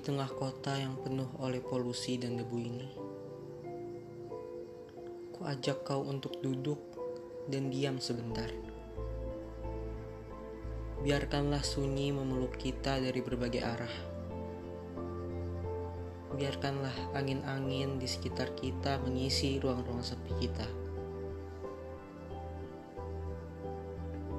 [0.00, 2.88] tengah kota yang penuh oleh polusi dan debu ini,
[5.36, 6.80] ku ajak kau untuk duduk
[7.50, 8.48] dan diam sebentar.
[11.02, 13.96] Biarkanlah sunyi memeluk kita dari berbagai arah.
[16.32, 20.64] Biarkanlah angin-angin di sekitar kita mengisi ruang-ruang sepi kita.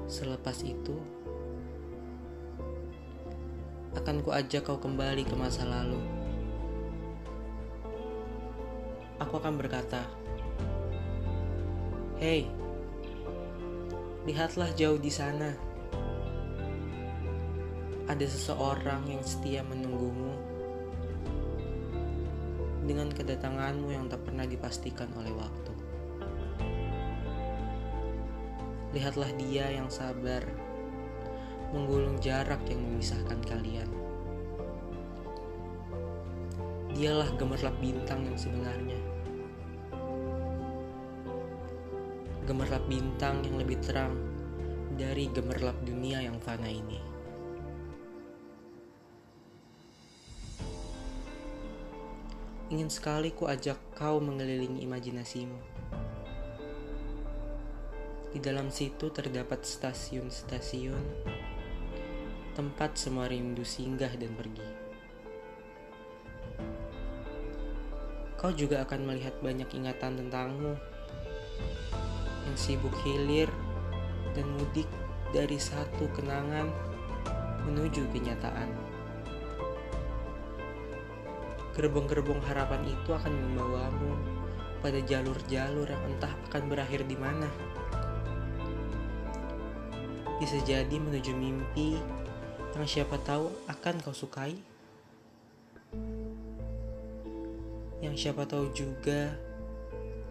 [0.08, 0.96] Selepas itu,
[3.94, 6.02] akan ku ajak kau kembali ke masa lalu.
[9.22, 10.02] Aku akan berkata,
[12.18, 12.50] "Hei,
[14.26, 15.54] lihatlah jauh di sana.
[18.10, 20.34] Ada seseorang yang setia menunggumu
[22.84, 25.72] dengan kedatanganmu yang tak pernah dipastikan oleh waktu.
[28.90, 30.73] Lihatlah dia yang sabar."
[31.74, 33.90] Menggulung jarak yang memisahkan kalian.
[36.94, 39.00] Dialah gemerlap bintang yang sebenarnya.
[42.46, 44.14] Gemerlap bintang yang lebih terang
[44.94, 47.02] dari gemerlap dunia yang fana ini.
[52.70, 55.58] Ingin sekali ku ajak kau mengelilingi imajinasimu.
[58.34, 61.02] Di dalam situ terdapat stasiun-stasiun
[62.54, 64.62] tempat semua rindu singgah dan pergi.
[68.38, 70.78] Kau juga akan melihat banyak ingatan tentangmu
[72.46, 73.50] yang sibuk hilir
[74.38, 74.86] dan mudik
[75.34, 76.70] dari satu kenangan
[77.66, 78.70] menuju kenyataan.
[81.74, 84.14] Gerbong-gerbong harapan itu akan membawamu
[84.78, 87.50] pada jalur-jalur yang entah akan berakhir di mana.
[90.38, 91.98] Bisa jadi menuju mimpi
[92.74, 94.58] yang siapa tahu akan kau sukai,
[98.02, 99.30] yang siapa tahu juga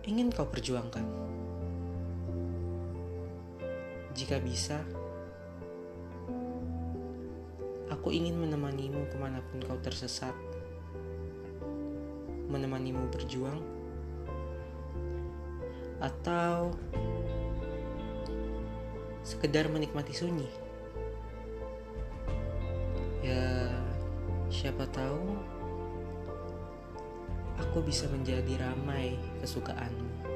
[0.03, 1.07] ingin kau perjuangkan.
[4.11, 4.83] Jika bisa,
[7.87, 10.35] aku ingin menemanimu ke mana pun kau tersesat,
[12.51, 13.63] menemanimu berjuang,
[16.03, 16.75] atau
[19.23, 20.62] sekedar menikmati sunyi.
[24.63, 25.35] Siapa tahu
[27.59, 30.32] aku bisa menjadi ramai kesukaanmu.